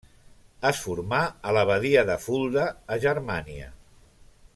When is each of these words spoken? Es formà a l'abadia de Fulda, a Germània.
Es 0.69 0.79
formà 0.85 1.19
a 1.49 1.53
l'abadia 1.57 2.05
de 2.11 2.15
Fulda, 2.23 2.65
a 2.97 3.01
Germània. 3.05 3.69